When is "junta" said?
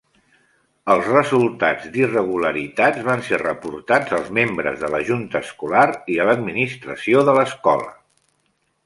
5.11-5.43